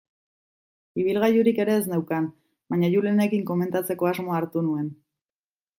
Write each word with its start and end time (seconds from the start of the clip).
Ibilgailurik 1.03 1.61
ere 1.65 1.75
ez 1.81 1.83
neukan, 1.91 2.31
baina 2.75 2.91
Julenekin 2.95 3.47
komentatzeko 3.53 4.13
asmoa 4.15 4.41
hartu 4.41 4.67
nuen. 4.71 4.95